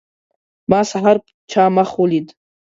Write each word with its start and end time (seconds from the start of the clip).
ما 0.69 0.79
سحر 0.91 1.15
چا 1.51 1.63
مخ 1.75 1.89
ولید. 1.99 2.27